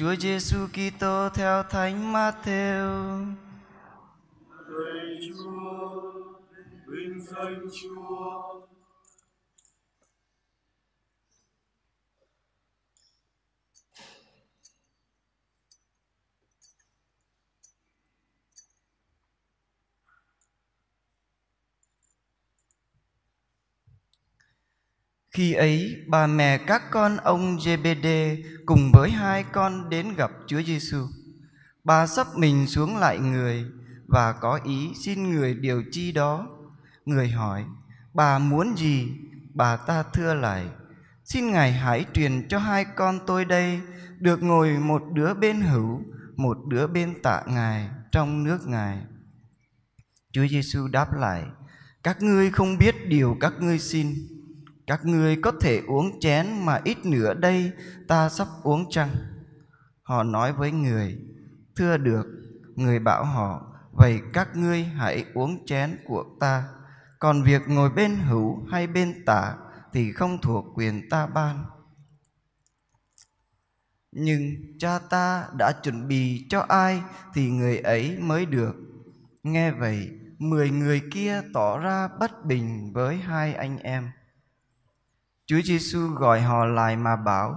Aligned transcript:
Chúa 0.00 0.16
Giêsu 0.16 0.66
Kitô 0.72 1.28
theo 1.34 1.62
Thánh 1.62 2.12
Matthew. 2.12 3.26
Lạy 4.68 5.20
Chúa, 5.28 6.12
vinh 6.86 7.20
danh 7.20 7.68
Chúa. 7.82 8.69
Khi 25.40 25.52
ấy, 25.52 25.96
bà 26.06 26.26
mẹ 26.26 26.58
các 26.58 26.82
con 26.90 27.16
ông 27.16 27.56
JBD 27.56 28.36
cùng 28.66 28.90
với 28.92 29.10
hai 29.10 29.44
con 29.52 29.90
đến 29.90 30.14
gặp 30.16 30.30
Chúa 30.46 30.62
Giêsu. 30.62 31.06
Bà 31.84 32.06
sắp 32.06 32.26
mình 32.36 32.66
xuống 32.66 32.96
lại 32.96 33.18
người 33.18 33.64
và 34.06 34.32
có 34.32 34.60
ý 34.64 34.90
xin 35.04 35.30
người 35.30 35.54
điều 35.54 35.82
chi 35.92 36.12
đó. 36.12 36.48
Người 37.04 37.28
hỏi, 37.28 37.64
bà 38.14 38.38
muốn 38.38 38.76
gì? 38.76 39.08
Bà 39.54 39.76
ta 39.76 40.02
thưa 40.02 40.34
lại, 40.34 40.66
xin 41.24 41.52
Ngài 41.52 41.72
hãy 41.72 42.04
truyền 42.12 42.48
cho 42.48 42.58
hai 42.58 42.84
con 42.84 43.18
tôi 43.26 43.44
đây 43.44 43.80
được 44.18 44.42
ngồi 44.42 44.78
một 44.78 45.02
đứa 45.12 45.34
bên 45.34 45.60
hữu, 45.60 46.02
một 46.36 46.58
đứa 46.68 46.86
bên 46.86 47.22
tạ 47.22 47.42
Ngài 47.46 47.88
trong 48.12 48.44
nước 48.44 48.66
Ngài. 48.66 48.98
Chúa 50.32 50.46
Giêsu 50.46 50.88
đáp 50.88 51.14
lại, 51.14 51.42
các 52.02 52.22
ngươi 52.22 52.50
không 52.50 52.78
biết 52.78 52.94
điều 53.08 53.36
các 53.40 53.52
ngươi 53.60 53.78
xin 53.78 54.14
các 54.90 55.06
ngươi 55.06 55.36
có 55.36 55.52
thể 55.60 55.82
uống 55.86 56.20
chén 56.20 56.46
mà 56.64 56.80
ít 56.84 57.06
nữa 57.06 57.34
đây, 57.34 57.72
ta 58.08 58.28
sắp 58.28 58.48
uống 58.62 58.90
chăng? 58.90 59.08
Họ 60.02 60.22
nói 60.22 60.52
với 60.52 60.72
người, 60.72 61.18
thưa 61.76 61.96
được, 61.96 62.26
người 62.74 62.98
bảo 62.98 63.24
họ, 63.24 63.76
vậy 63.92 64.20
các 64.32 64.56
ngươi 64.56 64.84
hãy 64.84 65.24
uống 65.34 65.66
chén 65.66 65.96
của 66.06 66.24
ta. 66.40 66.68
Còn 67.18 67.42
việc 67.42 67.62
ngồi 67.66 67.90
bên 67.90 68.16
hữu 68.16 68.66
hay 68.70 68.86
bên 68.86 69.24
tả 69.26 69.54
thì 69.92 70.12
không 70.12 70.38
thuộc 70.42 70.64
quyền 70.74 71.08
ta 71.08 71.26
ban. 71.26 71.64
Nhưng 74.12 74.54
cha 74.78 74.98
ta 74.98 75.48
đã 75.58 75.72
chuẩn 75.82 76.08
bị 76.08 76.46
cho 76.48 76.60
ai 76.68 77.02
thì 77.34 77.50
người 77.50 77.78
ấy 77.78 78.18
mới 78.20 78.46
được. 78.46 78.74
Nghe 79.42 79.72
vậy, 79.72 80.10
mười 80.38 80.70
người 80.70 81.02
kia 81.12 81.42
tỏ 81.54 81.78
ra 81.78 82.08
bất 82.20 82.44
bình 82.44 82.92
với 82.92 83.16
hai 83.16 83.54
anh 83.54 83.78
em. 83.78 84.10
Chúa 85.50 85.60
Giêsu 85.64 86.08
gọi 86.08 86.40
họ 86.40 86.64
lại 86.64 86.96
mà 86.96 87.16
bảo: 87.16 87.54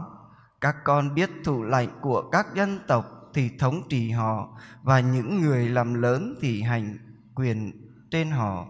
Các 0.62 0.76
con 0.84 1.16
biết 1.16 1.30
thủ 1.44 1.64
lệnh 1.64 1.90
của 2.02 2.30
các 2.32 2.48
dân 2.56 2.80
tộc 2.88 3.06
thì 3.34 3.50
thống 3.60 3.82
trị 3.90 4.12
họ 4.12 4.58
và 4.84 5.00
những 5.00 5.42
người 5.42 5.70
làm 5.70 5.94
lớn 5.94 6.36
thì 6.42 6.62
hành 6.62 6.98
quyền 7.36 7.72
trên 8.12 8.32
họ. 8.32 8.68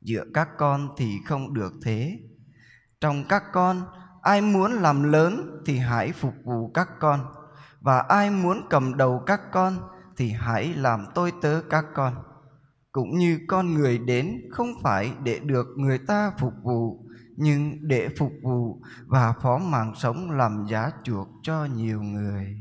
Giữa 0.00 0.24
các 0.34 0.48
con 0.58 0.88
thì 0.96 1.18
không 1.26 1.54
được 1.54 1.72
thế. 1.82 2.18
Trong 3.00 3.24
các 3.28 3.42
con, 3.52 3.82
ai 4.22 4.40
muốn 4.40 4.72
làm 4.72 5.02
lớn 5.02 5.62
thì 5.66 5.78
hãy 5.78 6.12
phục 6.12 6.34
vụ 6.44 6.70
các 6.74 6.88
con 7.00 7.20
và 7.80 7.98
ai 7.98 8.30
muốn 8.30 8.66
cầm 8.70 8.96
đầu 8.96 9.22
các 9.26 9.40
con 9.52 9.78
thì 10.16 10.30
hãy 10.30 10.74
làm 10.74 11.06
tôi 11.14 11.32
tớ 11.42 11.62
các 11.70 11.84
con. 11.94 12.14
Cũng 12.92 13.18
như 13.18 13.38
con 13.48 13.74
người 13.74 13.98
đến 13.98 14.40
không 14.50 14.72
phải 14.82 15.12
để 15.22 15.38
được 15.38 15.66
người 15.76 15.98
ta 15.98 16.32
phục 16.38 16.52
vụ 16.62 17.07
nhưng 17.40 17.78
để 17.82 18.08
phục 18.18 18.32
vụ 18.42 18.80
và 19.06 19.34
phó 19.42 19.58
mạng 19.58 19.92
sống 19.96 20.30
làm 20.30 20.66
giá 20.70 20.90
chuộc 21.04 21.28
cho 21.42 21.64
nhiều 21.76 22.02
người. 22.02 22.56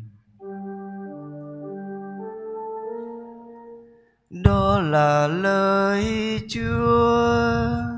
Đó 4.29 4.79
là 4.79 5.27
lời 5.27 6.05
Chúa. 6.49 7.96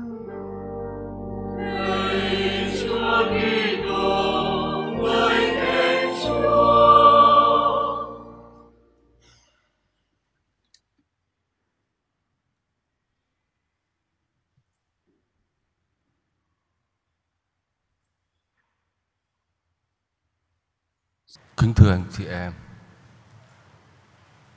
Kính 21.60 21.74
thưa 21.74 21.90
anh 21.90 22.04
chị 22.12 22.26
em, 22.26 22.52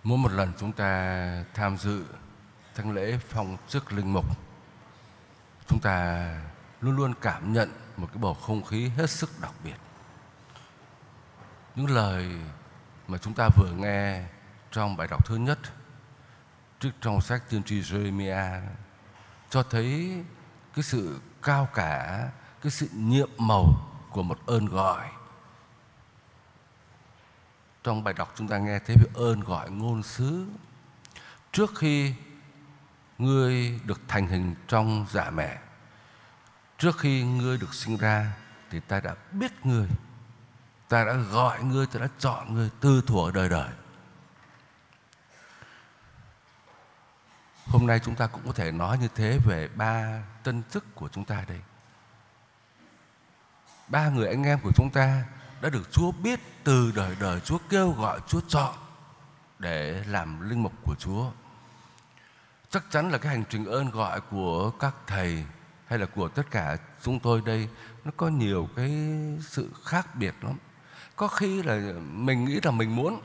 mỗi 0.03 0.17
một 0.17 0.31
lần 0.31 0.51
chúng 0.59 0.71
ta 0.71 1.43
tham 1.53 1.77
dự 1.77 2.05
thánh 2.75 2.91
lễ 2.91 3.17
phong 3.29 3.57
chức 3.67 3.93
linh 3.93 4.13
mục, 4.13 4.25
chúng 5.67 5.79
ta 5.79 6.27
luôn 6.81 6.95
luôn 6.95 7.13
cảm 7.21 7.53
nhận 7.53 7.71
một 7.97 8.07
cái 8.07 8.17
bầu 8.17 8.33
không 8.33 8.63
khí 8.63 8.87
hết 8.87 9.09
sức 9.09 9.29
đặc 9.41 9.51
biệt. 9.63 9.75
Những 11.75 11.89
lời 11.89 12.31
mà 13.07 13.17
chúng 13.17 13.33
ta 13.33 13.49
vừa 13.57 13.71
nghe 13.77 14.23
trong 14.71 14.97
bài 14.97 15.07
đọc 15.07 15.27
thứ 15.27 15.35
nhất 15.35 15.59
trước 16.79 16.91
trong 17.01 17.21
sách 17.21 17.43
tiên 17.49 17.63
tri 17.63 17.81
Jeremiah 17.81 18.61
cho 19.49 19.63
thấy 19.63 20.17
cái 20.75 20.83
sự 20.83 21.19
cao 21.41 21.67
cả, 21.73 22.29
cái 22.61 22.71
sự 22.71 22.87
nhiệm 22.93 23.29
màu 23.37 23.65
của 24.09 24.23
một 24.23 24.39
ơn 24.45 24.65
gọi 24.65 25.09
trong 27.83 28.03
bài 28.03 28.13
đọc 28.13 28.33
chúng 28.35 28.47
ta 28.47 28.57
nghe 28.57 28.79
thấy 28.79 28.95
về 28.95 29.05
ơn 29.13 29.39
gọi 29.39 29.71
ngôn 29.71 30.03
sứ. 30.03 30.45
Trước 31.51 31.71
khi 31.77 32.13
ngươi 33.17 33.79
được 33.85 34.01
thành 34.07 34.27
hình 34.27 34.55
trong 34.67 35.05
dạ 35.11 35.29
mẹ, 35.29 35.59
trước 36.77 36.97
khi 36.99 37.23
ngươi 37.23 37.57
được 37.57 37.73
sinh 37.73 37.97
ra 37.97 38.33
thì 38.69 38.79
ta 38.79 38.99
đã 38.99 39.15
biết 39.31 39.65
ngươi. 39.65 39.87
Ta 40.89 41.05
đã 41.05 41.13
gọi 41.13 41.63
ngươi, 41.63 41.87
ta 41.87 41.99
đã 41.99 42.07
chọn 42.19 42.53
ngươi 42.53 42.69
từ 42.79 43.01
thuở 43.07 43.31
đời 43.33 43.49
đời. 43.49 43.69
Hôm 47.67 47.87
nay 47.87 47.99
chúng 47.99 48.15
ta 48.15 48.27
cũng 48.27 48.41
có 48.45 48.53
thể 48.53 48.71
nói 48.71 48.97
như 48.97 49.07
thế 49.15 49.39
về 49.45 49.67
ba 49.67 50.23
tân 50.43 50.63
chức 50.71 50.95
của 50.95 51.09
chúng 51.09 51.25
ta 51.25 51.45
đây. 51.47 51.59
Ba 53.87 54.09
người 54.09 54.27
anh 54.27 54.43
em 54.43 54.59
của 54.59 54.71
chúng 54.75 54.89
ta 54.89 55.23
đã 55.63 55.69
được 55.69 55.91
Chúa 55.91 56.11
biết 56.11 56.39
từ 56.63 56.91
đời 56.95 57.15
đời 57.19 57.39
Chúa 57.39 57.57
kêu 57.69 57.91
gọi, 57.91 58.19
Chúa 58.27 58.41
chọn 58.47 58.73
để 59.59 60.03
làm 60.07 60.49
linh 60.49 60.63
mục 60.63 60.73
của 60.85 60.95
Chúa. 60.99 61.31
Chắc 62.69 62.83
chắn 62.91 63.11
là 63.11 63.17
cái 63.17 63.31
hành 63.31 63.43
trình 63.49 63.65
ơn 63.65 63.89
gọi 63.89 64.21
của 64.21 64.69
các 64.69 64.95
thầy 65.07 65.45
hay 65.85 65.99
là 65.99 66.05
của 66.05 66.27
tất 66.27 66.51
cả 66.51 66.77
chúng 67.01 67.19
tôi 67.19 67.41
đây, 67.45 67.69
nó 68.05 68.11
có 68.17 68.27
nhiều 68.27 68.69
cái 68.75 68.91
sự 69.41 69.69
khác 69.83 70.15
biệt 70.15 70.35
lắm. 70.41 70.57
Có 71.15 71.27
khi 71.27 71.63
là 71.63 71.93
mình 72.11 72.45
nghĩ 72.45 72.59
là 72.63 72.71
mình 72.71 72.95
muốn, 72.95 73.21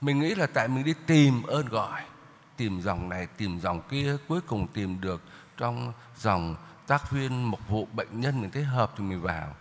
mình 0.00 0.18
nghĩ 0.18 0.34
là 0.34 0.46
tại 0.46 0.68
mình 0.68 0.84
đi 0.84 0.94
tìm 1.06 1.42
ơn 1.42 1.66
gọi, 1.66 2.02
tìm 2.56 2.80
dòng 2.80 3.08
này, 3.08 3.26
tìm 3.26 3.60
dòng 3.60 3.82
kia, 3.88 4.16
cuối 4.28 4.40
cùng 4.40 4.66
tìm 4.66 5.00
được 5.00 5.22
trong 5.56 5.92
dòng 6.16 6.56
tác 6.86 7.10
viên 7.10 7.50
mục 7.50 7.68
vụ 7.68 7.88
bệnh 7.92 8.20
nhân 8.20 8.40
mình 8.40 8.50
thấy 8.50 8.64
hợp 8.64 8.92
thì 8.96 9.04
mình 9.04 9.20
vào 9.20 9.54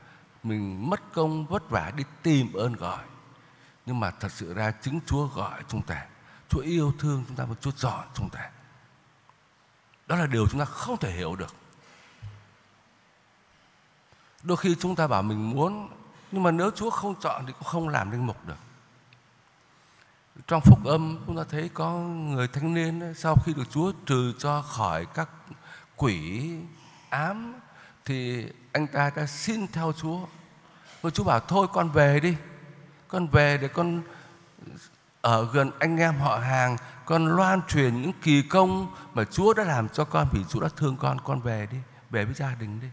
mình 0.45 0.89
mất 0.89 1.13
công 1.13 1.45
vất 1.45 1.69
vả 1.69 1.91
đi 1.95 2.03
tìm 2.23 2.53
ơn 2.53 2.73
gọi 2.73 3.03
nhưng 3.85 3.99
mà 3.99 4.11
thật 4.11 4.31
sự 4.31 4.53
ra 4.53 4.71
chính 4.81 4.99
Chúa 5.05 5.27
gọi 5.27 5.63
chúng 5.67 5.81
ta, 5.81 6.05
Chúa 6.49 6.59
yêu 6.61 6.93
thương 6.99 7.23
chúng 7.27 7.37
ta 7.37 7.45
và 7.45 7.55
Chúa 7.61 7.71
chọn 7.71 8.07
chúng 8.13 8.29
ta. 8.29 8.49
Đó 10.07 10.15
là 10.15 10.25
điều 10.25 10.47
chúng 10.47 10.59
ta 10.59 10.65
không 10.65 10.97
thể 10.97 11.11
hiểu 11.11 11.35
được. 11.35 11.55
Đôi 14.43 14.57
khi 14.57 14.75
chúng 14.79 14.95
ta 14.95 15.07
bảo 15.07 15.23
mình 15.23 15.49
muốn, 15.49 15.89
nhưng 16.31 16.43
mà 16.43 16.51
nếu 16.51 16.71
Chúa 16.75 16.89
không 16.89 17.15
chọn 17.21 17.45
thì 17.47 17.53
cũng 17.53 17.63
không 17.63 17.89
làm 17.89 18.11
linh 18.11 18.25
mục 18.25 18.45
được. 18.45 18.57
Trong 20.47 20.61
phúc 20.61 20.79
âm 20.85 21.17
chúng 21.25 21.37
ta 21.37 21.43
thấy 21.49 21.69
có 21.73 21.91
người 21.99 22.47
thanh 22.47 22.73
niên 22.73 23.13
sau 23.17 23.35
khi 23.45 23.53
được 23.53 23.71
Chúa 23.71 23.91
trừ 24.05 24.33
cho 24.39 24.61
khỏi 24.61 25.05
các 25.05 25.29
quỷ 25.95 26.51
ám 27.09 27.53
thì 28.05 28.47
anh 28.71 28.87
ta 28.87 29.11
đã 29.15 29.25
xin 29.25 29.67
theo 29.67 29.93
Chúa. 29.97 30.19
Và 31.01 31.09
Chúa 31.09 31.23
bảo 31.23 31.39
thôi 31.39 31.67
con 31.73 31.89
về 31.89 32.19
đi. 32.19 32.35
Con 33.07 33.27
về 33.27 33.57
để 33.57 33.67
con 33.67 34.01
ở 35.21 35.51
gần 35.53 35.71
anh 35.79 35.97
em 35.97 36.15
họ 36.15 36.37
hàng, 36.37 36.77
con 37.05 37.25
loan 37.25 37.61
truyền 37.67 38.01
những 38.01 38.13
kỳ 38.21 38.41
công 38.41 38.95
mà 39.13 39.23
Chúa 39.23 39.53
đã 39.53 39.63
làm 39.63 39.89
cho 39.89 40.05
con 40.05 40.27
vì 40.31 40.43
Chúa 40.49 40.59
đã 40.59 40.69
thương 40.75 40.97
con, 40.97 41.21
con 41.21 41.41
về 41.41 41.67
đi, 41.71 41.77
về 42.09 42.25
với 42.25 42.33
gia 42.33 42.55
đình 42.55 42.79
đi. 42.79 42.87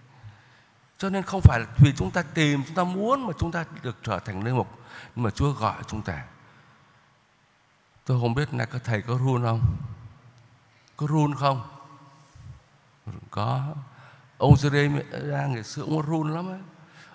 Cho 0.99 1.11
nên 1.11 1.23
không 1.23 1.41
phải 1.41 1.61
là 1.61 1.67
vì 1.79 1.93
chúng 1.97 2.11
ta 2.11 2.23
tìm, 2.23 2.62
chúng 2.67 2.75
ta 2.75 2.85
muốn 2.85 3.26
mà 3.26 3.32
chúng 3.38 3.53
ta 3.53 3.65
được 3.82 3.97
trở 4.03 4.19
thành 4.19 4.44
linh 4.44 4.56
mục, 4.56 4.69
nhưng 5.17 5.23
mà 5.23 5.31
Chúa 5.31 5.53
gọi 5.53 5.76
chúng 5.87 6.03
ta. 6.03 6.25
Tôi 8.05 8.20
không 8.20 8.35
biết 8.35 8.55
là 8.55 8.65
các 8.65 8.85
thầy 8.85 9.03
có 9.03 9.19
run 9.19 9.43
không? 9.43 9.76
Có 10.97 11.06
run 11.06 11.35
không? 11.35 11.62
Có. 13.31 13.75
Ông 14.43 14.55
Jeremy 14.55 15.03
ngày 15.49 15.62
xưa 15.62 15.83
ông 15.83 16.03
run 16.03 16.35
lắm 16.35 16.49
ấy. 16.49 16.59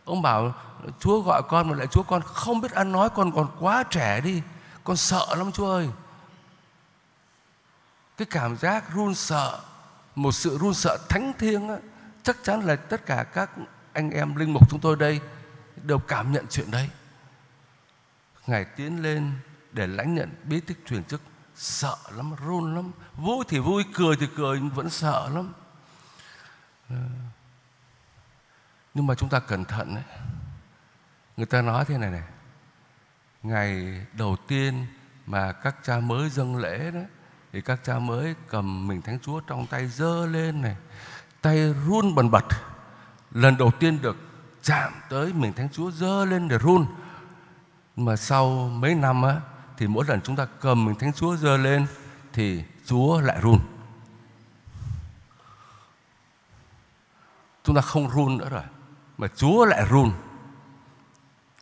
ông 0.06 0.22
bảo 0.22 0.54
chúa 1.00 1.22
gọi 1.22 1.42
con 1.48 1.70
mà 1.70 1.76
lại 1.76 1.88
chúa 1.88 2.04
con 2.04 2.22
không 2.22 2.62
biết 2.62 2.72
ăn 2.72 2.92
nói 2.92 3.10
con 3.10 3.32
còn 3.32 3.48
quá 3.60 3.84
trẻ 3.84 4.22
đi 4.22 4.42
con 4.84 4.98
sợ 4.98 5.36
lắm 5.38 5.52
chúa 5.52 5.72
ơi. 5.72 5.90
Cái 8.18 8.26
cảm 8.30 8.58
giác 8.58 8.94
run 8.94 9.16
sợ 9.16 9.60
một 10.16 10.32
sự 10.32 10.58
run 10.58 10.74
sợ 10.74 10.98
thánh 11.10 11.34
thiêng 11.40 11.70
á, 11.70 11.78
chắc 12.24 12.38
chắn 12.44 12.62
là 12.62 12.76
tất 12.76 13.06
cả 13.06 13.24
các 13.24 13.50
anh 13.94 14.12
em 14.12 14.36
linh 14.36 14.54
mục 14.54 14.70
chúng 14.70 14.80
tôi 14.80 14.96
đây 14.96 15.20
đều 15.84 16.00
cảm 16.00 16.32
nhận 16.32 16.46
chuyện 16.50 16.72
đấy. 16.72 16.90
Ngài 18.48 18.66
tiến 18.66 19.04
lên 19.04 19.32
để 19.72 19.88
lãnh 19.88 20.16
nhận 20.16 20.30
bí 20.44 20.60
tích 20.60 20.86
truyền 20.86 21.04
chức 21.04 21.22
sợ 21.56 21.96
lắm 22.16 22.36
run 22.46 22.76
lắm. 22.76 22.92
Vui 23.18 23.46
thì 23.48 23.60
vui 23.60 23.84
cười 23.94 24.16
thì 24.16 24.28
cười 24.36 24.60
vẫn 24.60 24.90
sợ 24.90 25.30
lắm 25.34 25.54
nhưng 28.94 29.08
mà 29.08 29.16
chúng 29.16 29.30
ta 29.30 29.40
cẩn 29.40 29.66
thận 29.66 29.96
đấy 29.96 30.04
người 31.38 31.46
ta 31.46 31.62
nói 31.62 31.86
thế 31.86 31.98
này 31.98 32.12
này. 32.12 32.24
Ngày 33.44 34.02
đầu 34.14 34.36
tiên 34.48 34.86
mà 35.26 35.52
các 35.52 35.76
cha 35.84 36.00
mới 36.00 36.30
dâng 36.30 36.58
lễ 36.58 36.92
đấy 36.92 37.06
thì 37.54 37.62
các 37.62 37.80
cha 37.84 38.00
mới 38.00 38.36
cầm 38.48 38.88
mình 38.88 39.02
thánh 39.02 39.20
chúa 39.20 39.40
trong 39.40 39.68
tay 39.68 39.88
dơ 39.88 40.26
lên 40.26 40.62
này, 40.62 40.76
tay 41.42 41.74
run 41.88 42.16
bần 42.16 42.32
bật. 42.32 42.46
Lần 43.32 43.58
đầu 43.58 43.72
tiên 43.80 44.02
được 44.02 44.18
chạm 44.64 44.94
tới 45.10 45.34
mình 45.34 45.54
thánh 45.54 45.70
chúa 45.70 45.92
dơ 45.92 46.26
lên 46.26 46.48
để 46.48 46.58
run. 46.58 46.86
Mà 47.96 48.16
sau 48.16 48.70
mấy 48.70 48.96
năm 48.96 49.24
á, 49.24 49.42
thì 49.78 49.88
mỗi 49.88 50.06
lần 50.06 50.22
chúng 50.22 50.36
ta 50.36 50.48
cầm 50.60 50.86
mình 50.86 50.96
thánh 50.96 51.14
chúa 51.14 51.36
dơ 51.36 51.58
lên, 51.58 51.88
thì 52.34 52.64
chúa 52.86 53.22
lại 53.22 53.42
run. 53.42 53.60
Chúng 57.68 57.76
ta 57.76 57.82
không 57.82 58.10
run 58.10 58.38
nữa 58.38 58.50
rồi, 58.50 58.64
mà 59.18 59.28
chúa 59.36 59.66
lại 59.66 59.86
run 59.90 60.12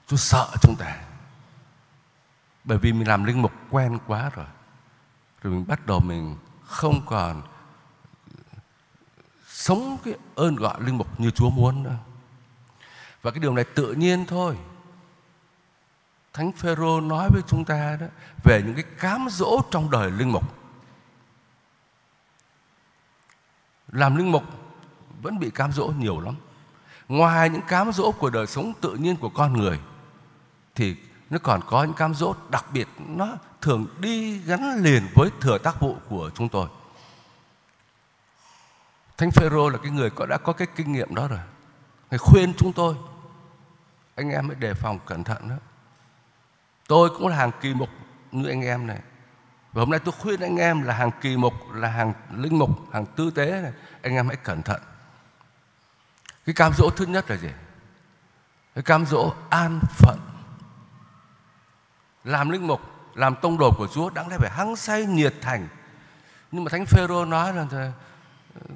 chúa 0.08 0.18
sợ 0.18 0.48
chúng 0.62 0.76
ta 0.76 0.98
bởi 2.64 2.78
vì 2.78 2.94
mình 2.94 3.08
làm 3.08 3.24
linh 3.24 3.42
mục 3.42 3.52
quen 3.70 3.98
quá 4.08 4.30
rồi 4.36 4.46
rồi 5.42 5.54
mình 5.54 5.68
bắt 5.68 5.86
đầu 5.86 6.00
mình 6.00 6.38
không 6.66 7.06
còn 7.06 7.42
sống 9.48 9.98
cái 10.04 10.14
ơn 10.36 10.56
gọi 10.56 10.82
linh 10.82 10.98
mục 10.98 11.20
như 11.20 11.32
Chúa 11.32 11.50
muốn 11.50 11.84
nữa. 11.84 11.98
Và 13.22 13.32
cái 13.32 13.40
điều 13.40 13.54
này 13.54 13.66
tự 13.76 13.94
nhiên 13.94 14.26
thôi. 14.26 14.58
Thánh 16.34 16.52
Phêrô 16.52 17.02
nói 17.02 17.30
với 17.34 17.42
chúng 17.48 17.66
ta 17.66 17.98
đó, 18.02 18.08
về 18.44 18.64
những 18.66 18.76
cái 18.76 18.84
cám 19.00 19.28
dỗ 19.30 19.62
trong 19.72 19.92
đời 19.92 20.12
linh 20.12 20.32
mục. 20.32 20.44
Làm 23.88 24.16
linh 24.16 24.32
mục 24.32 24.44
vẫn 25.26 25.40
bị 25.40 25.50
cám 25.50 25.72
dỗ 25.72 25.88
nhiều 25.88 26.20
lắm. 26.20 26.36
Ngoài 27.08 27.50
những 27.50 27.62
cám 27.62 27.92
dỗ 27.92 28.12
của 28.12 28.30
đời 28.30 28.48
sống 28.48 28.74
tự 28.82 28.96
nhiên 28.96 29.16
của 29.18 29.30
con 29.30 29.54
người 29.54 29.80
thì 30.76 30.96
nó 31.30 31.38
còn 31.44 31.62
có 31.68 31.84
những 31.84 31.94
cám 31.94 32.14
dỗ 32.14 32.36
đặc 32.50 32.66
biệt 32.74 32.88
nó 32.98 33.38
thường 33.62 33.88
đi 34.00 34.40
gắn 34.40 34.84
liền 34.84 35.08
với 35.16 35.30
thừa 35.42 35.58
tác 35.58 35.80
vụ 35.80 35.98
của 36.10 36.30
chúng 36.36 36.50
tôi. 36.50 36.68
Thánh 39.18 39.32
Phêrô 39.32 39.70
là 39.70 39.78
cái 39.78 39.92
người 39.92 40.10
có 40.10 40.26
đã 40.26 40.38
có 40.38 40.54
cái 40.54 40.68
kinh 40.76 40.92
nghiệm 40.92 41.16
đó 41.16 41.28
rồi. 41.28 41.40
Ngài 42.12 42.18
khuyên 42.18 42.54
chúng 42.58 42.74
tôi 42.74 42.96
anh 44.16 44.30
em 44.30 44.48
hãy 44.48 44.56
đề 44.56 44.74
phòng 44.74 45.00
cẩn 45.06 45.24
thận 45.24 45.50
đó. 45.50 45.56
Tôi 46.88 47.10
cũng 47.10 47.28
là 47.28 47.36
hàng 47.36 47.52
kỳ 47.62 47.74
mục 47.74 47.90
như 48.32 48.50
anh 48.50 48.62
em 48.62 48.88
này. 48.88 49.00
Và 49.74 49.82
hôm 49.82 49.90
nay 49.90 50.00
tôi 50.06 50.14
khuyên 50.20 50.40
anh 50.40 50.58
em 50.58 50.82
là 50.82 50.94
hàng 50.94 51.12
kỳ 51.22 51.38
mục, 51.38 51.54
là 51.74 51.90
hàng 51.90 52.14
linh 52.36 52.60
mục, 52.60 52.70
hàng 52.94 53.06
tư 53.06 53.32
tế 53.32 53.62
này, 53.62 53.72
anh 54.02 54.16
em 54.16 54.28
hãy 54.28 54.36
cẩn 54.36 54.62
thận. 54.62 54.82
Cái 56.46 56.54
cam 56.56 56.74
dỗ 56.74 56.90
thứ 56.90 57.06
nhất 57.06 57.30
là 57.30 57.38
gì? 57.38 57.50
Cái 58.76 58.84
cam 58.84 59.06
dỗ 59.06 59.34
an 59.50 59.80
phận. 59.90 60.20
Làm 62.24 62.50
linh 62.50 62.68
mục, 62.68 62.82
làm 63.16 63.36
tông 63.42 63.58
đồ 63.58 63.72
của 63.78 63.88
Chúa 63.88 64.10
đáng 64.10 64.28
lẽ 64.28 64.38
phải 64.38 64.50
hăng 64.50 64.76
say 64.76 65.06
nhiệt 65.06 65.36
thành. 65.42 65.68
Nhưng 66.52 66.64
mà 66.64 66.70
Thánh 66.70 66.86
Phêrô 66.86 67.26
nói 67.26 67.54
là 67.54 67.92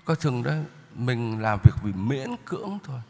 có 0.05 0.15
chừng 0.15 0.43
đó 0.43 0.51
mình 0.95 1.41
làm 1.41 1.59
việc 1.63 1.73
vì 1.83 1.93
miễn 1.93 2.29
cưỡng 2.45 2.79
thôi 2.83 3.01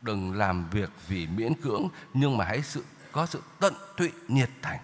đừng 0.00 0.34
làm 0.34 0.68
việc 0.70 0.90
vì 1.08 1.26
miễn 1.26 1.54
cưỡng 1.54 1.88
nhưng 2.14 2.36
mà 2.36 2.44
hãy 2.44 2.62
sự 2.62 2.84
có 3.12 3.26
sự 3.26 3.42
tận 3.60 3.74
tụy 3.96 4.12
nhiệt 4.28 4.50
thành 4.62 4.78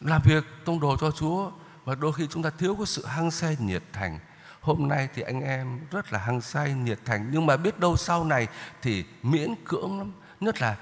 làm 0.00 0.22
việc 0.24 0.44
tông 0.64 0.80
đồ 0.80 0.96
cho 1.00 1.10
Chúa 1.10 1.50
và 1.84 1.94
đôi 1.94 2.12
khi 2.12 2.26
chúng 2.30 2.42
ta 2.42 2.50
thiếu 2.50 2.76
có 2.78 2.84
sự 2.84 3.06
hăng 3.06 3.30
say 3.30 3.56
nhiệt 3.60 3.82
thành 3.92 4.18
hôm 4.60 4.88
nay 4.88 5.08
thì 5.14 5.22
anh 5.22 5.40
em 5.40 5.80
rất 5.90 6.12
là 6.12 6.18
hăng 6.18 6.40
say, 6.40 6.72
nhiệt 6.72 6.98
thành. 7.04 7.30
Nhưng 7.32 7.46
mà 7.46 7.56
biết 7.56 7.80
đâu 7.80 7.96
sau 7.96 8.24
này 8.24 8.48
thì 8.82 9.04
miễn 9.22 9.54
cưỡng 9.64 9.98
lắm. 9.98 10.12
Nhất 10.40 10.60
là 10.60 10.76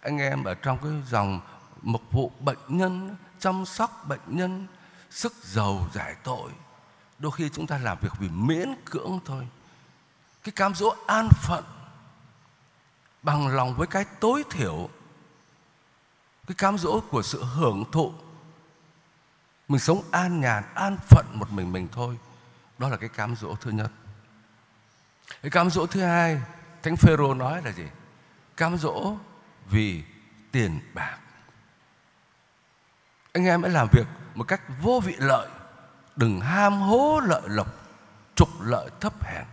anh 0.00 0.18
em 0.18 0.44
ở 0.44 0.54
trong 0.54 0.78
cái 0.82 0.92
dòng 1.08 1.40
mục 1.82 2.02
vụ 2.12 2.32
bệnh 2.40 2.58
nhân, 2.68 3.16
chăm 3.38 3.64
sóc 3.66 4.04
bệnh 4.08 4.20
nhân, 4.26 4.66
sức 5.10 5.32
giàu 5.42 5.88
giải 5.92 6.14
tội. 6.24 6.50
Đôi 7.18 7.32
khi 7.32 7.48
chúng 7.48 7.66
ta 7.66 7.78
làm 7.78 7.98
việc 8.00 8.12
vì 8.18 8.28
miễn 8.28 8.68
cưỡng 8.84 9.20
thôi. 9.24 9.48
Cái 10.44 10.52
cám 10.52 10.74
dỗ 10.74 10.94
an 11.06 11.28
phận 11.42 11.64
bằng 13.22 13.48
lòng 13.48 13.74
với 13.74 13.86
cái 13.86 14.04
tối 14.20 14.44
thiểu. 14.50 14.88
Cái 16.46 16.54
cám 16.54 16.78
dỗ 16.78 17.00
của 17.10 17.22
sự 17.22 17.44
hưởng 17.44 17.84
thụ. 17.92 18.12
Mình 19.68 19.80
sống 19.80 20.02
an 20.10 20.40
nhàn, 20.40 20.64
an 20.74 20.96
phận 21.08 21.26
một 21.34 21.52
mình 21.52 21.72
mình 21.72 21.88
thôi 21.92 22.18
đó 22.80 22.88
là 22.88 22.96
cái 22.96 23.08
cám 23.08 23.36
dỗ 23.36 23.54
thứ 23.54 23.70
nhất. 23.70 23.90
Cái 25.42 25.50
cám 25.50 25.70
dỗ 25.70 25.86
thứ 25.86 26.00
hai, 26.00 26.40
thánh 26.82 26.96
phêrô 26.96 27.34
nói 27.34 27.62
là 27.62 27.72
gì? 27.72 27.86
Cám 28.56 28.76
dỗ 28.78 29.16
vì 29.70 30.02
tiền 30.52 30.80
bạc. 30.94 31.18
Anh 33.32 33.44
em 33.44 33.62
hãy 33.62 33.70
làm 33.70 33.88
việc 33.92 34.06
một 34.34 34.44
cách 34.44 34.60
vô 34.82 35.00
vị 35.04 35.14
lợi, 35.18 35.48
đừng 36.16 36.40
ham 36.40 36.80
hố 36.80 37.20
lợi 37.24 37.42
lộc, 37.46 37.66
trục 38.34 38.48
lợi 38.60 38.90
thấp 39.00 39.24
hèn. 39.24 39.44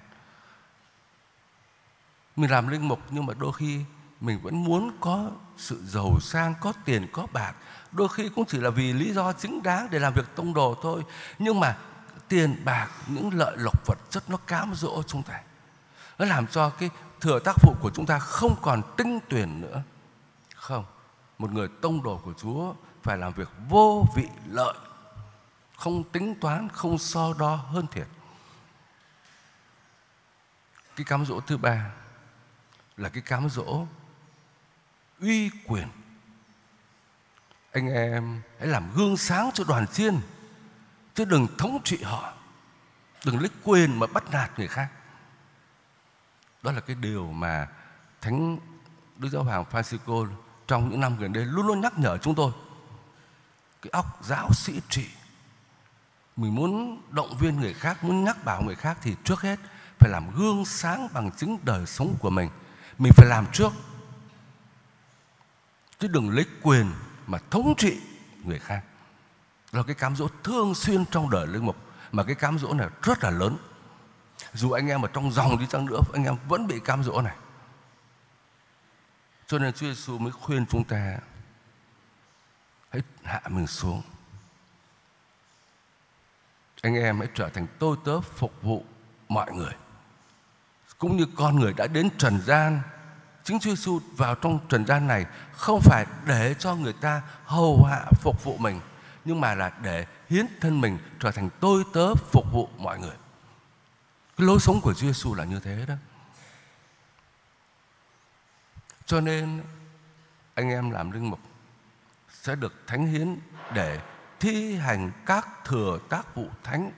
Mình 2.35 2.51
làm 2.51 2.67
linh 2.67 2.87
mục 2.87 2.99
nhưng 3.09 3.25
mà 3.25 3.33
đôi 3.33 3.53
khi 3.53 3.83
mình 4.21 4.39
vẫn 4.43 4.63
muốn 4.63 4.97
có 5.01 5.31
sự 5.57 5.81
giàu 5.85 6.19
sang, 6.21 6.53
có 6.61 6.73
tiền, 6.85 7.07
có 7.13 7.27
bạc. 7.33 7.53
Đôi 7.91 8.09
khi 8.09 8.29
cũng 8.35 8.45
chỉ 8.45 8.57
là 8.57 8.69
vì 8.69 8.93
lý 8.93 9.13
do 9.13 9.33
chính 9.33 9.63
đáng 9.63 9.87
để 9.91 9.99
làm 9.99 10.13
việc 10.13 10.35
tông 10.35 10.53
đồ 10.53 10.77
thôi. 10.81 11.03
Nhưng 11.39 11.59
mà 11.59 11.77
tiền 12.29 12.61
bạc, 12.65 12.89
những 13.07 13.33
lợi 13.33 13.57
lộc 13.57 13.85
vật 13.85 13.97
chất 14.09 14.29
nó 14.29 14.37
cám 14.37 14.75
dỗ 14.75 15.03
chúng 15.03 15.23
ta. 15.23 15.41
Nó 16.19 16.25
làm 16.25 16.47
cho 16.47 16.69
cái 16.69 16.89
thừa 17.19 17.39
tác 17.39 17.55
vụ 17.61 17.75
của 17.81 17.91
chúng 17.93 18.05
ta 18.05 18.19
không 18.19 18.55
còn 18.61 18.81
tinh 18.97 19.19
tuyển 19.29 19.61
nữa. 19.61 19.83
Không, 20.55 20.85
một 21.37 21.51
người 21.51 21.67
tông 21.81 22.03
đồ 22.03 22.21
của 22.23 22.33
chúa 22.33 22.73
phải 23.03 23.17
làm 23.17 23.33
việc 23.33 23.49
vô 23.69 24.05
vị 24.15 24.27
lợi, 24.45 24.73
không 25.77 26.03
tính 26.03 26.35
toán, 26.41 26.69
không 26.69 26.97
so 26.97 27.33
đo 27.39 27.55
hơn 27.55 27.87
thiệt. 27.87 28.07
Cái 30.95 31.05
cám 31.05 31.25
dỗ 31.25 31.39
thứ 31.39 31.57
ba 31.57 31.91
là 32.97 33.09
cái 33.09 33.21
cám 33.21 33.49
dỗ 33.49 33.85
uy 35.21 35.49
quyền. 35.67 35.87
Anh 37.71 37.87
em 37.87 38.41
hãy 38.59 38.67
làm 38.67 38.91
gương 38.95 39.17
sáng 39.17 39.49
cho 39.53 39.63
đoàn 39.63 39.87
chiên 39.87 40.19
chứ 41.17 41.25
đừng 41.25 41.47
thống 41.57 41.79
trị 41.83 41.97
họ. 42.03 42.33
Đừng 43.25 43.39
lấy 43.39 43.49
quyền 43.63 43.99
mà 43.99 44.07
bắt 44.07 44.23
nạt 44.31 44.59
người 44.59 44.67
khác. 44.67 44.89
Đó 46.61 46.71
là 46.71 46.79
cái 46.79 46.95
điều 46.95 47.31
mà 47.31 47.67
thánh 48.21 48.57
đức 49.17 49.29
giáo 49.31 49.43
hoàng 49.43 49.65
Francisco 49.71 50.27
trong 50.67 50.89
những 50.89 50.99
năm 50.99 51.17
gần 51.17 51.33
đây 51.33 51.45
luôn 51.45 51.67
luôn 51.67 51.81
nhắc 51.81 51.99
nhở 51.99 52.17
chúng 52.17 52.35
tôi. 52.35 52.51
Cái 53.81 53.89
óc 53.91 54.19
giáo 54.23 54.53
sĩ 54.53 54.81
trị. 54.89 55.07
Mình 56.35 56.55
muốn 56.55 57.01
động 57.09 57.37
viên 57.37 57.59
người 57.59 57.73
khác, 57.73 58.03
muốn 58.03 58.23
nhắc 58.23 58.45
bảo 58.45 58.61
người 58.61 58.75
khác 58.75 58.97
thì 59.01 59.15
trước 59.23 59.41
hết 59.41 59.59
phải 59.99 60.09
làm 60.09 60.31
gương 60.35 60.65
sáng 60.65 61.07
bằng 61.13 61.31
chính 61.37 61.57
đời 61.63 61.85
sống 61.85 62.15
của 62.19 62.29
mình. 62.29 62.49
Mình 62.97 63.11
phải 63.15 63.27
làm 63.27 63.45
trước. 63.53 63.73
Chứ 65.99 66.07
đừng 66.07 66.29
lấy 66.29 66.45
quyền 66.61 66.91
mà 67.27 67.39
thống 67.49 67.73
trị 67.77 67.99
người 68.43 68.59
khác 68.59 68.83
là 69.77 69.83
cái 69.83 69.95
cám 69.95 70.15
dỗ 70.15 70.27
thường 70.43 70.75
xuyên 70.75 71.05
trong 71.11 71.29
đời 71.29 71.47
linh 71.47 71.65
mục, 71.65 71.75
mà 72.11 72.23
cái 72.23 72.35
cám 72.35 72.59
dỗ 72.59 72.73
này 72.73 72.87
rất 73.01 73.23
là 73.23 73.29
lớn. 73.29 73.57
Dù 74.53 74.71
anh 74.71 74.87
em 74.87 75.01
ở 75.01 75.09
trong 75.13 75.31
dòng 75.31 75.59
đi 75.59 75.65
chăng 75.69 75.85
nữa, 75.85 75.99
anh 76.13 76.23
em 76.23 76.35
vẫn 76.47 76.67
bị 76.67 76.79
cám 76.79 77.03
dỗ 77.03 77.21
này. 77.21 77.35
Cho 79.47 79.59
nên 79.59 79.73
Chúa 79.73 79.87
Giêsu 79.87 80.17
mới 80.17 80.31
khuyên 80.31 80.65
chúng 80.65 80.83
ta, 80.83 81.17
hãy 82.89 83.01
hạ 83.23 83.41
mình 83.49 83.67
xuống. 83.67 84.01
Anh 86.81 86.95
em 86.95 87.19
hãy 87.19 87.27
trở 87.33 87.49
thành 87.49 87.67
tôi 87.79 87.97
tớ 88.05 88.21
phục 88.21 88.61
vụ 88.61 88.85
mọi 89.29 89.51
người. 89.51 89.73
Cũng 90.97 91.17
như 91.17 91.25
con 91.35 91.55
người 91.59 91.73
đã 91.73 91.87
đến 91.87 92.09
trần 92.17 92.41
gian, 92.41 92.81
chính 93.43 93.59
Chúa 93.59 93.69
Giêsu 93.69 93.99
vào 94.17 94.35
trong 94.35 94.59
trần 94.69 94.85
gian 94.85 95.07
này 95.07 95.25
không 95.51 95.81
phải 95.81 96.05
để 96.25 96.55
cho 96.59 96.75
người 96.75 96.93
ta 96.93 97.21
hầu 97.45 97.83
hạ 97.83 98.05
phục 98.21 98.43
vụ 98.43 98.57
mình 98.57 98.79
nhưng 99.27 99.41
mà 99.41 99.55
là 99.55 99.71
để 99.81 100.05
hiến 100.29 100.45
thân 100.61 100.81
mình 100.81 100.97
trở 101.19 101.31
thành 101.31 101.49
tôi 101.59 101.83
tớ 101.93 102.15
phục 102.15 102.45
vụ 102.51 102.69
mọi 102.77 102.99
người. 102.99 103.15
Cái 104.37 104.47
lối 104.47 104.59
sống 104.59 104.81
của 104.81 104.93
Chúa 104.93 105.07
Giêsu 105.07 105.35
là 105.35 105.43
như 105.43 105.59
thế 105.59 105.85
đó. 105.87 105.93
Cho 109.05 109.21
nên 109.21 109.63
anh 110.53 110.69
em 110.69 110.91
làm 110.91 111.11
linh 111.11 111.29
mục 111.29 111.39
sẽ 112.31 112.55
được 112.55 112.73
thánh 112.87 113.07
hiến 113.07 113.37
để 113.73 114.01
thi 114.39 114.75
hành 114.75 115.11
các 115.25 115.47
thừa 115.65 115.99
tác 116.09 116.35
vụ 116.35 116.49
thánh. 116.63 116.91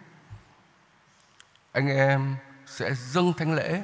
Anh 1.72 1.88
em 1.88 2.36
sẽ 2.66 2.94
dâng 2.94 3.34
thánh 3.34 3.54
lễ, 3.56 3.84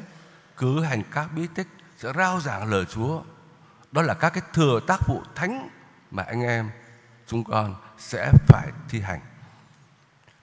cử 0.58 0.84
hành 0.84 1.04
các 1.12 1.28
bí 1.36 1.48
tích, 1.56 1.68
sẽ 1.98 2.14
rao 2.16 2.40
giảng 2.40 2.72
lời 2.72 2.86
Chúa. 2.86 3.24
Đó 3.92 4.02
là 4.02 4.14
các 4.14 4.30
cái 4.30 4.44
thừa 4.54 4.80
tác 4.88 5.08
vụ 5.08 5.24
thánh 5.36 5.70
mà 6.12 6.24
anh 6.24 6.42
em 6.42 6.72
chúng 7.28 7.44
con 7.44 7.76
sẽ 7.98 8.32
phải 8.48 8.68
thi 8.90 9.02
hành. 9.02 9.20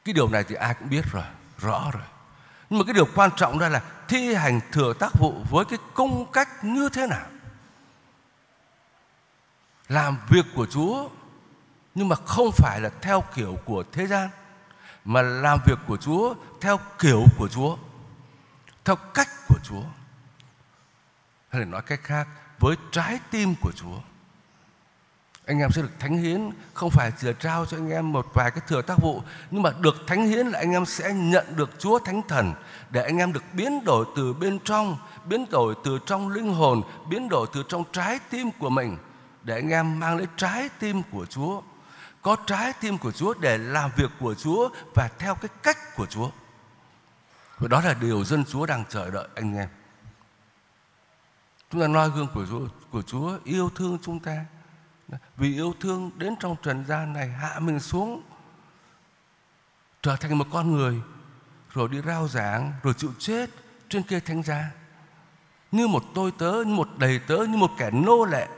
Cái 0.04 0.12
điều 0.12 0.28
này 0.28 0.44
thì 0.44 0.54
ai 0.54 0.74
cũng 0.74 0.88
biết 0.88 1.04
rồi, 1.12 1.24
rõ 1.58 1.90
rồi. 1.92 2.02
Nhưng 2.70 2.78
mà 2.78 2.84
cái 2.84 2.94
điều 2.94 3.06
quan 3.14 3.30
trọng 3.36 3.58
đây 3.58 3.70
là 3.70 3.82
thi 4.08 4.34
hành 4.34 4.60
thừa 4.72 4.92
tác 4.98 5.12
vụ 5.18 5.44
với 5.50 5.64
cái 5.64 5.78
cung 5.94 6.32
cách 6.32 6.64
như 6.64 6.88
thế 6.88 7.06
nào. 7.06 7.26
Làm 9.88 10.18
việc 10.28 10.46
của 10.54 10.66
Chúa, 10.66 11.08
nhưng 11.94 12.08
mà 12.08 12.16
không 12.16 12.50
phải 12.52 12.80
là 12.80 12.90
theo 13.00 13.24
kiểu 13.34 13.58
của 13.64 13.84
thế 13.92 14.06
gian, 14.06 14.30
mà 15.04 15.22
làm 15.22 15.58
việc 15.66 15.78
của 15.86 15.96
Chúa 15.96 16.34
theo 16.60 16.78
kiểu 16.98 17.24
của 17.38 17.48
Chúa, 17.48 17.76
theo 18.84 18.96
cách 18.96 19.28
của 19.48 19.58
Chúa. 19.64 19.82
Hay 21.48 21.60
là 21.60 21.66
nói 21.66 21.82
cách 21.82 22.00
khác, 22.02 22.28
với 22.58 22.76
trái 22.92 23.20
tim 23.30 23.54
của 23.60 23.72
Chúa 23.72 23.98
anh 25.46 25.58
em 25.58 25.70
sẽ 25.70 25.82
được 25.82 25.90
thánh 25.98 26.16
hiến, 26.18 26.50
không 26.74 26.90
phải 26.90 27.12
chỉ 27.20 27.26
là 27.26 27.32
trao 27.32 27.66
cho 27.66 27.76
anh 27.76 27.90
em 27.90 28.12
một 28.12 28.26
vài 28.34 28.50
cái 28.50 28.60
thừa 28.68 28.82
tác 28.82 28.98
vụ, 29.02 29.22
nhưng 29.50 29.62
mà 29.62 29.70
được 29.80 29.94
thánh 30.06 30.26
hiến 30.26 30.46
là 30.46 30.58
anh 30.58 30.72
em 30.72 30.86
sẽ 30.86 31.12
nhận 31.14 31.56
được 31.56 31.70
Chúa 31.78 31.98
Thánh 31.98 32.22
Thần 32.28 32.52
để 32.90 33.02
anh 33.02 33.18
em 33.18 33.32
được 33.32 33.44
biến 33.52 33.84
đổi 33.84 34.06
từ 34.16 34.32
bên 34.32 34.58
trong, 34.64 34.96
biến 35.24 35.46
đổi 35.50 35.74
từ 35.84 35.98
trong 36.06 36.28
linh 36.28 36.54
hồn, 36.54 36.82
biến 37.10 37.28
đổi 37.28 37.46
từ 37.52 37.62
trong 37.68 37.84
trái 37.92 38.18
tim 38.30 38.50
của 38.58 38.70
mình 38.70 38.96
để 39.42 39.54
anh 39.54 39.68
em 39.68 40.00
mang 40.00 40.16
lấy 40.16 40.26
trái 40.36 40.68
tim 40.78 41.02
của 41.12 41.26
Chúa, 41.26 41.62
có 42.22 42.36
trái 42.46 42.72
tim 42.80 42.98
của 42.98 43.12
Chúa 43.12 43.34
để 43.34 43.58
làm 43.58 43.90
việc 43.96 44.10
của 44.20 44.34
Chúa 44.34 44.68
và 44.94 45.08
theo 45.18 45.34
cái 45.34 45.48
cách 45.62 45.96
của 45.96 46.06
Chúa. 46.06 46.30
Và 47.58 47.68
đó 47.68 47.80
là 47.80 47.94
điều 47.94 48.24
dân 48.24 48.44
Chúa 48.44 48.66
đang 48.66 48.84
chờ 48.88 49.10
đợi, 49.10 49.28
anh 49.34 49.56
em. 49.56 49.68
Chúng 51.70 51.80
ta 51.80 51.88
noi 51.88 52.10
gương 52.10 52.28
của 52.34 52.46
Chúa 52.50 52.60
của 52.90 53.02
Chúa, 53.02 53.38
yêu 53.44 53.70
thương 53.74 53.98
chúng 54.02 54.20
ta 54.20 54.44
vì 55.36 55.54
yêu 55.54 55.74
thương 55.80 56.10
đến 56.16 56.34
trong 56.40 56.56
trần 56.62 56.84
gian 56.86 57.12
này 57.12 57.28
hạ 57.28 57.58
mình 57.58 57.80
xuống, 57.80 58.22
trở 60.02 60.16
thành 60.16 60.38
một 60.38 60.46
con 60.52 60.72
người, 60.72 61.02
rồi 61.72 61.88
đi 61.88 62.00
rao 62.06 62.28
giảng, 62.28 62.72
rồi 62.82 62.94
chịu 62.94 63.12
chết 63.18 63.50
trên 63.88 64.02
kia 64.02 64.20
thánh 64.20 64.42
giá. 64.42 64.70
Như 65.72 65.88
một 65.88 66.04
tôi 66.14 66.32
tớ, 66.38 66.52
như 66.66 66.74
một 66.74 66.88
đầy 66.98 67.18
tớ, 67.18 67.36
như 67.36 67.56
một 67.56 67.70
kẻ 67.78 67.90
nô 67.90 68.24
lệ. 68.24 68.48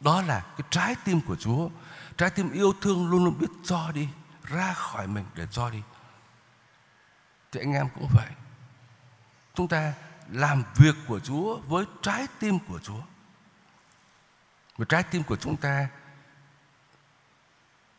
Đó 0.00 0.22
là 0.22 0.40
cái 0.40 0.66
trái 0.70 0.94
tim 1.04 1.20
của 1.20 1.36
Chúa. 1.36 1.68
Trái 2.16 2.30
tim 2.30 2.52
yêu 2.52 2.72
thương 2.80 3.10
luôn 3.10 3.24
luôn 3.24 3.38
biết 3.38 3.50
cho 3.64 3.90
đi, 3.94 4.08
ra 4.42 4.72
khỏi 4.72 5.06
mình 5.06 5.24
để 5.34 5.46
cho 5.50 5.70
đi. 5.70 5.82
Thì 7.52 7.60
anh 7.60 7.72
em 7.72 7.88
cũng 7.94 8.08
vậy. 8.14 8.28
Chúng 9.54 9.68
ta 9.68 9.92
làm 10.30 10.64
việc 10.76 10.94
của 11.06 11.20
Chúa 11.20 11.56
với 11.56 11.84
trái 12.02 12.26
tim 12.38 12.58
của 12.68 12.78
Chúa 12.78 13.00
và 14.80 14.86
trái 14.88 15.02
tim 15.02 15.22
của 15.22 15.36
chúng 15.36 15.56
ta 15.56 15.88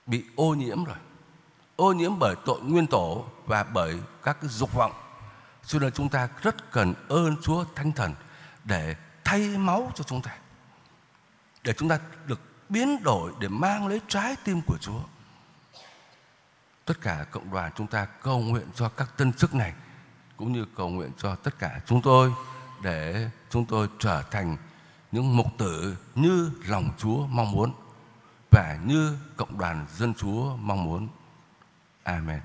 bị 0.06 0.26
ô 0.36 0.54
nhiễm 0.54 0.84
rồi. 0.84 0.98
Ô 1.76 1.94
nhiễm 1.94 2.20
bởi 2.20 2.36
tội 2.46 2.62
nguyên 2.62 2.88
tổ 2.88 3.26
và 3.46 3.64
bởi 3.64 4.00
các 4.24 4.38
cái 4.42 4.50
dục 4.50 4.74
vọng. 4.74 4.94
Cho 5.66 5.80
nên 5.80 5.92
chúng 5.92 6.10
ta 6.10 6.30
rất 6.42 6.72
cần 6.72 6.94
ơn 7.10 7.36
Chúa 7.42 7.66
Thánh 7.76 7.92
Thần 7.92 8.14
để 8.64 8.96
thay 9.24 9.40
máu 9.40 9.92
cho 9.96 10.04
chúng 10.04 10.22
ta. 10.22 10.38
Để 11.64 11.74
chúng 11.74 11.90
ta 11.90 12.00
được 12.26 12.40
biến 12.70 13.04
đổi 13.04 13.32
để 13.40 13.48
mang 13.48 13.88
lấy 13.88 14.02
trái 14.08 14.36
tim 14.44 14.62
của 14.62 14.78
Chúa. 14.82 15.02
Tất 16.86 17.02
cả 17.02 17.26
cộng 17.32 17.52
đoàn 17.52 17.72
chúng 17.76 17.88
ta 17.88 18.06
cầu 18.06 18.40
nguyện 18.40 18.68
cho 18.76 18.90
các 18.90 19.18
tân 19.18 19.34
chức 19.34 19.54
này, 19.54 19.74
cũng 20.38 20.54
như 20.54 20.66
cầu 20.76 20.90
nguyện 20.90 21.12
cho 21.18 21.36
tất 21.36 21.60
cả 21.60 21.80
chúng 21.86 22.02
tôi 22.02 22.34
để 22.84 23.30
chúng 23.50 23.66
tôi 23.66 23.90
trở 24.00 24.24
thành 24.32 24.58
những 25.12 25.38
mục 25.38 25.48
tử 25.58 25.98
như 26.16 26.52
lòng 26.68 26.90
Chúa 26.98 27.26
mong 27.28 27.52
muốn 27.52 27.74
và 28.52 28.80
như 28.86 29.18
cộng 29.38 29.58
đoàn 29.58 29.86
dân 29.98 30.14
Chúa 30.14 30.56
mong 30.56 30.84
muốn. 30.84 31.08
Amen. 32.04 32.40